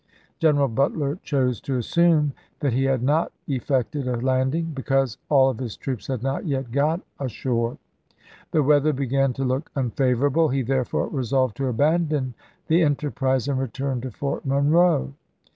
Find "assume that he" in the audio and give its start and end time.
1.77-2.85